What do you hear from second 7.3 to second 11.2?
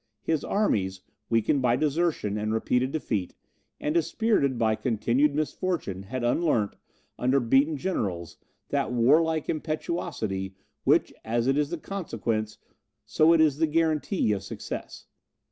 beaten generals, that warlike impetuosity which,